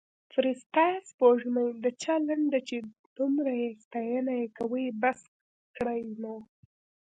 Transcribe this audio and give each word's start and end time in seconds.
فرسته 0.33 0.83
سپوړمۍ 1.09 1.67
د 1.83 1.85
چا 2.01 2.15
لنډه 2.27 2.59
چې 2.69 2.77
دمره 3.17 3.53
یې 3.61 3.69
ستاینه 3.83 4.33
یې 4.39 4.47
کوي 4.57 4.85
بس 5.01 5.19
کړﺉ 5.75 6.07
نو 6.21 6.35